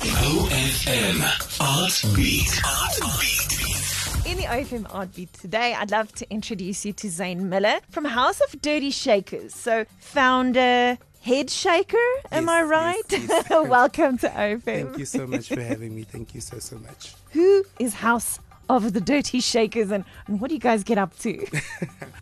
OFM 0.00 1.20
Art 1.60 2.16
Beat. 2.16 2.60
Art 2.66 3.20
Beat. 3.20 4.26
In 4.30 4.38
the 4.38 4.44
OFM 4.44 4.86
Art 4.94 5.14
Beat 5.14 5.30
today, 5.34 5.74
I'd 5.74 5.90
love 5.90 6.10
to 6.14 6.30
introduce 6.32 6.86
you 6.86 6.94
to 6.94 7.10
Zane 7.10 7.50
Muller 7.50 7.80
from 7.90 8.06
House 8.06 8.40
of 8.40 8.62
Dirty 8.62 8.90
Shakers. 8.90 9.54
So, 9.54 9.84
founder, 9.98 10.96
head 11.20 11.50
shaker, 11.50 11.98
am 12.32 12.46
Yes, 12.46 12.48
I 12.48 12.60
yes, 12.60 12.68
right? 12.70 13.02
yes. 13.10 13.50
Welcome 13.68 14.16
to 14.18 14.28
OFM. 14.30 14.62
Thank 14.62 14.98
you 14.98 15.04
so 15.04 15.26
much 15.26 15.48
for 15.48 15.60
having 15.60 15.94
me. 15.94 16.04
Thank 16.04 16.34
you 16.34 16.40
so, 16.40 16.58
so 16.60 16.78
much. 16.78 17.14
Who 17.32 17.64
is 17.78 17.92
House 17.92 18.38
of 18.76 18.92
the 18.92 19.00
Dirty 19.00 19.40
Shakers 19.40 19.90
and, 19.90 20.04
and 20.26 20.40
what 20.40 20.48
do 20.48 20.54
you 20.54 20.60
guys 20.60 20.84
get 20.84 20.98
up 20.98 21.16
to? 21.20 21.46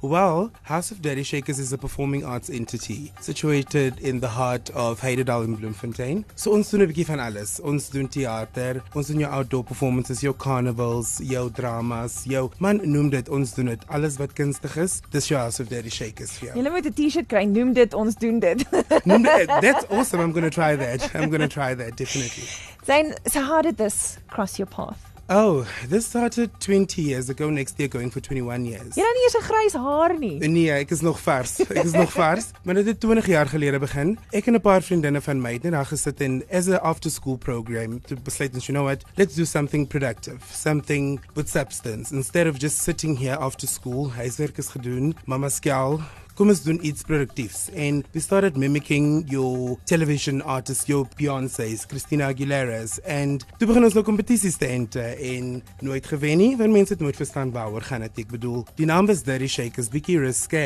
Well, 0.00 0.52
House 0.62 0.92
of 0.92 1.02
Dirty 1.02 1.24
Shakers 1.24 1.58
is 1.58 1.72
a 1.72 1.78
performing 1.78 2.24
arts 2.24 2.48
entity 2.50 3.12
situated 3.20 3.98
in 3.98 4.20
the 4.20 4.28
heart 4.28 4.70
of 4.70 5.00
Heidedal 5.00 5.42
in 5.42 5.56
Bloemfontein. 5.56 6.24
So 6.36 6.52
ons 6.52 6.70
doen 6.70 6.82
'n 6.82 6.86
bietjie 6.86 7.06
van 7.06 7.18
alles. 7.18 7.58
Ons 7.60 7.88
doen 7.90 8.06
theater, 8.06 8.80
ons 8.94 9.08
doen 9.08 9.18
jou 9.18 9.30
outdoor 9.32 9.64
performances, 9.64 10.20
jou 10.20 10.32
carnivals, 10.36 11.18
jou 11.18 11.50
dramas, 11.50 12.22
jou 12.24 12.48
man 12.58 12.78
noem 12.84 13.10
dit, 13.10 13.28
ons 13.28 13.54
doen 13.54 13.66
dit. 13.66 13.88
Alles 13.88 14.16
wat 14.18 14.32
kunstig 14.32 14.76
is, 14.76 15.00
dis 15.10 15.28
jou 15.28 15.40
House 15.40 15.58
of 15.60 15.68
Dirty 15.68 15.90
Shakers 15.90 16.38
vir 16.38 16.54
jou. 16.54 16.70
Moet 16.70 16.86
'n 16.86 16.92
T-shirt 16.92 17.26
kry, 17.26 17.44
noem 17.44 17.72
dit 17.72 17.94
ons 17.94 18.14
doen 18.14 18.38
dit. 18.38 18.64
Noem 19.04 19.22
dit, 19.22 19.46
that's 19.66 19.84
awesome. 19.90 20.22
I'm 20.22 20.30
going 20.32 20.48
to 20.48 20.54
try 20.60 20.76
that. 20.76 21.10
I'm 21.14 21.28
going 21.28 21.42
to 21.42 21.48
try 21.48 21.74
that 21.74 21.96
definitely. 21.96 22.46
Zane, 22.86 23.16
so 23.26 23.40
how 23.40 23.62
did 23.62 23.78
this 23.78 24.18
cross 24.28 24.58
your 24.58 24.66
path? 24.66 25.07
Oh, 25.30 25.66
this 25.90 26.06
started 26.06 26.58
20 26.58 27.02
years 27.02 27.28
ago. 27.28 27.50
Next 27.50 27.78
year 27.78 27.88
going 27.88 28.10
for 28.10 28.20
21 28.20 28.64
years. 28.64 28.94
Jy 28.96 29.04
het 29.04 29.16
nie 29.16 29.24
eens 29.26 29.36
'n 29.36 29.44
grys 29.44 29.72
haar 29.72 30.18
nie. 30.18 30.48
Nee, 30.48 30.70
ek 30.70 30.90
is 30.90 31.00
nog 31.00 31.20
vars. 31.20 31.60
Ek 31.60 31.84
is 31.84 31.92
nog 31.92 32.12
vars. 32.12 32.46
Maar 32.64 32.74
dit 32.74 32.86
het 32.86 33.00
20 33.00 33.26
jaar 33.26 33.46
gelede 33.46 33.78
begin. 33.78 34.18
Ek 34.30 34.46
en 34.46 34.54
'n 34.54 34.60
paar 34.60 34.82
vriendinne 34.82 35.20
van 35.20 35.40
my 35.40 35.52
het 35.52 35.62
net 35.62 35.72
daar 35.72 35.86
gesit 35.86 36.20
en 36.20 36.42
as 36.50 36.68
a 36.68 36.76
after 36.76 37.10
school 37.10 37.36
program 37.36 38.00
to 38.06 38.16
besluit 38.22 38.54
ons, 38.54 38.66
you 38.66 38.78
know 38.78 38.88
what, 38.88 39.04
let's 39.16 39.34
do 39.34 39.44
something 39.44 39.86
productive, 39.86 40.38
something 40.52 41.20
with 41.34 41.48
substance 41.48 42.14
instead 42.14 42.46
of 42.46 42.56
just 42.58 42.78
sitting 42.78 43.18
here 43.18 43.36
after 43.36 43.66
school. 43.68 44.10
Huiswerk 44.12 44.58
is 44.58 44.68
gedoen, 44.68 45.14
mamma 45.26 45.48
skel. 45.48 46.00
Doen 46.38 46.78
iets 46.86 47.02
produktiefs 47.02 47.66
en 47.74 48.04
we 48.12 48.20
started 48.20 48.56
mimicking 48.56 49.24
your 49.26 49.76
television 49.84 50.42
artists, 50.42 50.86
your 50.86 51.08
Beyoncé's, 51.18 51.84
Christina 51.84 52.28
Aguilera's 52.30 53.00
and 53.02 53.42
toe 53.58 53.66
begin 53.66 53.82
ons 53.82 53.96
nou 53.96 54.04
kompetisies 54.06 54.54
te 54.54 54.68
enter 54.70 55.18
en 55.18 55.48
nooit 55.82 56.06
gewen 56.06 56.38
nie, 56.38 56.52
want 56.60 56.70
mense 56.70 56.94
het 56.94 57.02
nooit 57.02 57.18
verstaan 57.18 57.50
waaroor 57.50 57.82
gaan 57.88 58.04
dit. 58.06 58.20
Ek 58.22 58.30
bedoel, 58.36 58.62
die 58.78 58.86
naam 58.86 59.08
was 59.10 59.24
Dirty 59.26 59.48
Shakers, 59.50 59.88
bietjie 59.90 60.20
risque, 60.22 60.62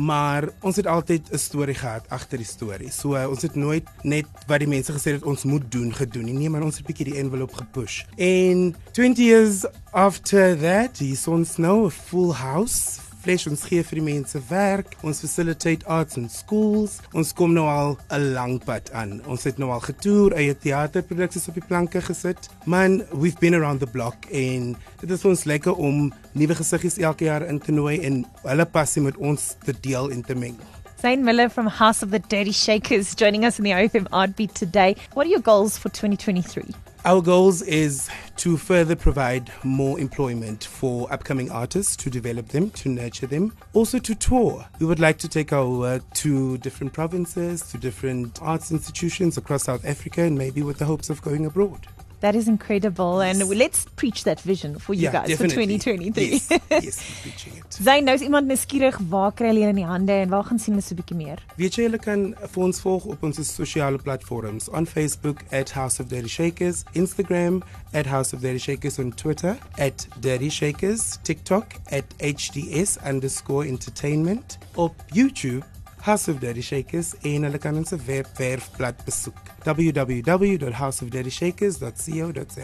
maar 0.00 0.48
ons 0.64 0.80
het 0.80 0.88
altyd 0.88 1.28
'n 1.28 1.42
storie 1.44 1.76
gehad 1.76 2.08
agter 2.08 2.40
die 2.40 2.48
storie. 2.48 2.90
So 2.90 3.12
uh, 3.12 3.28
ons 3.28 3.44
het 3.44 3.60
nooit 3.60 3.84
net 4.02 4.24
wat 4.48 4.64
die 4.64 4.72
mense 4.72 4.88
gesê 4.96 5.20
het 5.20 5.28
ons 5.28 5.44
moet 5.44 5.68
doen 5.68 5.92
gedoen 5.92 6.24
nie. 6.24 6.38
Nee, 6.40 6.48
maar 6.48 6.64
ons 6.64 6.80
het 6.80 6.86
bietjie 6.86 7.12
die 7.12 7.20
envelope 7.20 7.60
gepush. 7.60 8.04
En 8.16 8.74
20 8.96 9.20
years 9.20 9.66
after 9.92 10.56
that, 10.56 11.00
is 11.00 11.26
nou 11.58 11.84
'n 11.84 11.90
full 11.90 12.32
house 12.32 13.09
flesh 13.20 13.46
ons 13.50 13.62
gee 13.68 13.84
vir 13.86 14.00
die 14.00 14.04
mense 14.06 14.40
werk. 14.48 14.96
Ons 15.06 15.20
facilitate 15.24 15.86
arts 15.86 16.18
in 16.20 16.28
schools. 16.32 16.98
Ons 17.12 17.32
kom 17.36 17.52
nou 17.56 17.66
al 17.68 17.98
'n 18.10 18.32
lang 18.34 18.58
pad 18.64 18.90
aan. 18.92 19.20
Ons 19.26 19.44
het 19.44 19.58
nou 19.58 19.70
al 19.70 19.80
getoer, 19.80 20.32
eie 20.34 20.54
teaterproduksies 20.54 21.48
op 21.48 21.54
die 21.54 21.66
planke 21.66 22.00
gesit. 22.00 22.48
Man, 22.66 23.02
we've 23.12 23.38
been 23.40 23.54
around 23.54 23.80
the 23.80 23.86
block 23.86 24.26
en 24.32 24.76
dit 25.00 25.10
is 25.10 25.24
ons 25.24 25.44
lekker 25.44 25.74
om 25.74 26.12
nuwe 26.32 26.54
gesiggies 26.54 26.98
elke 26.98 27.24
jaar 27.24 27.42
in 27.42 27.58
te 27.58 27.72
nooi 27.72 28.00
en 28.00 28.26
hulle 28.42 28.66
passie 28.66 29.02
met 29.02 29.16
ons 29.16 29.56
te 29.64 29.74
deel 29.80 30.10
en 30.10 30.22
te 30.22 30.34
meng. 30.34 30.56
Zane 31.00 31.24
Miller 31.24 31.48
from 31.48 31.66
House 31.66 32.02
of 32.02 32.10
the 32.10 32.18
Dirty 32.18 32.52
Shakers 32.52 33.14
joining 33.14 33.44
us 33.46 33.58
in 33.58 33.64
the 33.64 33.72
OFM 33.72 34.06
Art 34.12 34.36
Beat 34.36 34.54
today. 34.54 34.96
What 35.14 35.26
are 35.26 35.30
your 35.30 35.40
goals 35.40 35.78
for 35.78 35.88
2023? 35.88 36.74
Our 37.06 37.22
goals 37.22 37.62
is 37.62 38.10
to 38.40 38.56
further 38.56 38.96
provide 38.96 39.52
more 39.64 40.00
employment 40.00 40.64
for 40.64 41.12
upcoming 41.12 41.50
artists, 41.50 41.94
to 41.94 42.08
develop 42.08 42.48
them, 42.48 42.70
to 42.70 42.88
nurture 42.88 43.26
them, 43.26 43.52
also 43.74 43.98
to 43.98 44.14
tour. 44.14 44.64
We 44.78 44.86
would 44.86 44.98
like 44.98 45.18
to 45.18 45.28
take 45.28 45.52
our 45.52 45.68
work 45.68 46.02
to 46.14 46.56
different 46.56 46.94
provinces, 46.94 47.60
to 47.70 47.76
different 47.76 48.40
arts 48.40 48.72
institutions 48.72 49.36
across 49.36 49.64
South 49.64 49.84
Africa, 49.84 50.22
and 50.22 50.38
maybe 50.38 50.62
with 50.62 50.78
the 50.78 50.86
hopes 50.86 51.10
of 51.10 51.20
going 51.20 51.44
abroad. 51.44 51.86
That 52.20 52.34
is 52.34 52.48
incredible. 52.48 53.20
And 53.22 53.48
let's 53.48 53.86
preach 53.96 54.24
that 54.24 54.40
vision 54.40 54.78
for 54.78 54.94
you 54.94 55.10
guys 55.10 55.30
for 55.36 55.48
2023. 55.48 56.28
Yes, 56.28 56.50
yes, 56.70 57.20
preaching 57.22 57.56
it. 57.56 57.72
Zane, 57.72 58.04
nou 58.04 58.14
is 58.14 58.20
iemand 58.20 58.46
nuuskierig, 58.46 58.98
waar 59.08 59.32
kry 59.32 59.54
hulle 59.54 59.70
in 59.70 59.80
die 59.80 59.86
hande 59.88 60.12
en 60.12 60.28
waar 60.28 60.44
gaan 60.44 60.60
sien 60.60 60.74
hulle 60.76 60.84
so 60.84 60.94
'n 60.94 61.00
bietjie 61.00 61.16
meer? 61.16 61.40
Weet 61.56 61.78
jy, 61.78 61.86
julle 61.88 61.98
kan 61.98 62.34
vir 62.36 62.62
ons 62.62 62.80
volg 62.84 63.08
op 63.08 63.24
ons 63.24 63.40
sosiale 63.40 63.98
platforms 63.98 64.68
on 64.68 64.86
Facebook 64.86 65.40
at 65.50 65.72
House 65.72 66.00
of 66.00 66.08
Dirty 66.08 66.28
Shakers, 66.28 66.84
Instagram 66.92 67.62
at 67.94 68.06
House 68.06 68.36
of 68.36 68.40
Dirty 68.40 68.58
Shakers 68.58 68.98
on 68.98 69.12
Twitter 69.12 69.56
at 69.78 70.06
Dirty 70.20 70.50
Shakers, 70.50 71.18
TikTok 71.24 71.74
at 71.90 72.04
HDS 72.20 72.98
underscore 73.06 73.64
entertainment, 73.64 74.58
op 74.76 74.94
YouTube 75.12 75.64
House 76.02 76.28
of 76.30 76.38
Dirty 76.40 76.62
Shakers 76.62 77.12
en 77.22 77.42
hulle 77.44 77.58
kan 77.60 77.76
ons 77.76 77.92
webwerfblad 78.06 78.94
besoek 79.04 79.36
www.houseofdirtyshakers.co.za. 79.66 82.62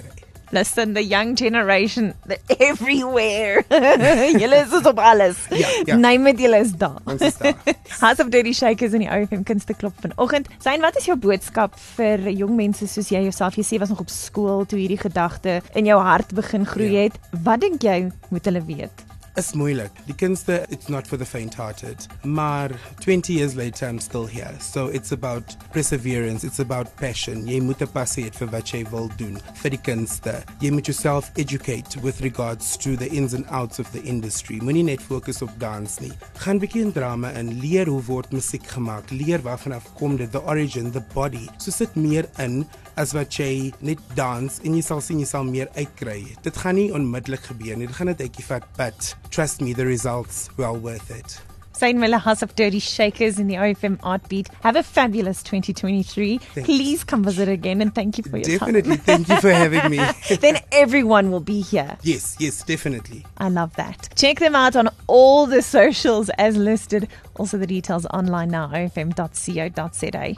Listen, 0.53 0.95
the 0.95 1.03
young 1.03 1.35
generation, 1.35 2.15
they're 2.25 2.39
everywhere. 2.61 3.65
julle 4.41 4.61
is 4.63 4.87
op 4.87 4.99
alles. 5.03 5.37
Ja, 5.51 5.67
ja. 5.85 5.97
Neem 5.97 6.23
met 6.23 6.39
julle 6.39 6.61
is 6.63 6.71
daar. 6.79 7.01
Ons 7.05 7.21
is 7.21 7.35
daar. 7.37 7.55
House 8.05 8.23
of 8.23 8.29
Dirty 8.31 8.53
Shakers 8.55 8.93
in 8.95 9.01
die 9.03 9.11
OFM 9.11 9.43
kunsteklop 9.43 9.93
vanoggend. 10.01 10.47
Zane, 10.63 10.81
wat 10.87 10.97
is 11.01 11.05
jou 11.11 11.19
boodskap 11.19 11.75
vir 11.97 12.29
jong 12.31 12.55
mense 12.57 12.87
soos 12.87 13.11
jy 13.11 13.25
jouself? 13.27 13.57
Jy 13.59 13.65
sê 13.73 13.79
was 13.83 13.91
nog 13.91 14.01
op 14.07 14.11
skool 14.15 14.63
toe 14.71 14.79
hierdie 14.79 15.01
gedagte 15.03 15.59
in 15.75 15.85
jou 15.91 15.99
hart 16.01 16.31
begin 16.39 16.63
groei 16.67 16.93
Ja. 16.95 17.01
het. 17.09 17.19
Wat 17.43 17.61
dink 17.67 17.83
jy 17.83 17.99
moet 18.31 18.45
hulle 18.47 18.63
weet? 18.71 19.06
Is 19.37 19.53
moeilik. 19.53 19.93
Die 20.07 20.15
kunste, 20.15 20.65
it's 20.71 20.89
not 20.89 21.07
for 21.07 21.19
the 21.19 21.27
faint-hearted. 21.27 22.07
Maar 22.23 22.71
20 22.99 23.33
years 23.33 23.55
later, 23.55 23.89
I'm 23.89 23.99
still 23.99 24.27
here. 24.27 24.55
So 24.61 24.87
it's 24.87 25.13
about 25.13 25.57
perseverance, 25.73 26.47
it's 26.47 26.61
about 26.61 26.97
passion. 26.97 27.47
Jy 27.47 27.61
moet 27.61 27.83
'n 27.83 27.93
passie 27.93 28.25
hê 28.25 28.33
vir 28.33 28.51
wat 28.51 28.73
jy 28.73 28.85
wil 28.91 29.11
doen 29.17 29.39
vir 29.63 29.71
die 29.71 29.81
kunste. 29.83 30.45
Jy 30.61 30.71
moet 30.71 30.87
yourself 30.87 31.31
educate 31.37 32.01
with 32.03 32.21
regards 32.21 32.77
to 32.77 32.97
the 32.97 33.09
ins 33.09 33.35
and 33.35 33.47
outs 33.51 33.79
of 33.79 33.91
the 33.93 34.03
industry. 34.03 34.59
Moenie 34.61 34.85
net 34.85 35.03
fokus 35.03 35.43
op 35.43 35.51
dans 35.59 36.01
nie. 36.01 36.13
Gaan 36.35 36.59
bietjie 36.59 36.83
in 36.83 36.93
drama 36.93 37.31
in, 37.31 37.61
leer 37.61 37.87
hoe 37.87 38.03
word 38.03 38.33
musiek 38.33 38.67
gemaak, 38.67 39.11
leer 39.11 39.43
waarvan 39.43 39.73
af 39.73 39.95
kom 39.95 40.17
dit, 40.17 40.33
the 40.33 40.43
origin, 40.45 40.91
the 40.91 41.05
body. 41.15 41.49
So 41.59 41.71
sit 41.71 41.95
meer 41.97 42.29
in 42.39 42.67
as 42.97 43.13
wat 43.17 43.39
jy 43.39 43.73
net 43.81 44.01
dans 44.19 44.61
en 44.65 44.77
jy 44.77 44.85
sal 44.85 45.03
sien 45.05 45.21
jy 45.21 45.29
sal 45.29 45.45
meer 45.49 45.69
uitkry. 45.77 46.23
Dit 46.45 46.63
gaan 46.63 46.79
nie 46.81 46.89
onmiddellik 46.97 47.51
gebeur 47.53 47.77
nie. 47.77 47.91
Dit 47.91 47.99
gaan 47.99 48.13
net 48.13 48.23
uitjie 48.25 48.47
vat, 48.49 48.65
but 48.79 49.13
trust 49.31 49.61
me 49.61 49.75
the 49.75 49.87
results 49.87 50.49
well 50.57 50.79
worth 50.81 51.11
it. 51.11 51.41
Zane 51.77 51.99
Muller, 52.01 52.17
House 52.17 52.43
of 52.43 52.57
Dirty 52.57 52.79
Shakers 52.79 53.39
in 53.39 53.49
the 53.49 53.57
OFM 53.57 53.99
Art 54.03 54.27
Beat. 54.31 54.49
Have 54.63 54.77
a 54.77 54.83
fabulous 54.83 55.43
2023. 55.43 56.39
Thanks. 56.39 56.67
Please 56.67 57.05
come 57.05 57.23
visit 57.23 57.51
again 57.51 57.83
and 57.83 57.95
thank 57.95 58.17
you 58.17 58.25
for 58.25 58.39
your 58.39 58.59
time. 58.59 58.73
Definitely. 58.73 58.97
Thank 58.97 59.29
you 59.29 59.39
for 59.43 59.51
having 59.51 59.91
me. 59.91 59.99
then 60.41 60.57
everyone 60.73 61.31
will 61.31 61.41
be 61.41 61.61
here. 61.61 61.99
yes, 62.03 62.35
yes, 62.39 62.63
definitely. 62.63 63.27
I 63.37 63.51
love 63.51 63.77
that. 63.77 64.09
Check 64.17 64.39
them 64.39 64.57
out 64.57 64.75
on 64.75 64.89
all 65.07 65.47
the 65.47 65.61
socials 65.61 66.31
as 66.39 66.57
listed. 66.57 67.09
Also, 67.35 67.59
the 67.59 67.67
details 67.67 68.07
online 68.07 68.49
now, 68.49 68.69
ofm.co.za. 68.69 70.37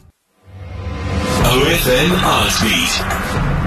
OFM 1.48 2.12
Art 2.22 2.60
Beat. 2.60 3.57